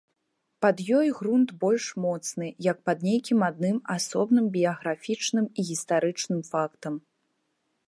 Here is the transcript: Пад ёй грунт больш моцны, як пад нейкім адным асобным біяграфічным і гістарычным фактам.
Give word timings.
Пад 0.65 0.77
ёй 0.99 1.09
грунт 1.17 1.49
больш 1.63 1.85
моцны, 2.05 2.47
як 2.69 2.77
пад 2.89 3.05
нейкім 3.09 3.45
адным 3.49 3.77
асобным 3.97 4.45
біяграфічным 4.57 5.45
і 5.59 5.69
гістарычным 5.71 6.41
фактам. 6.51 6.93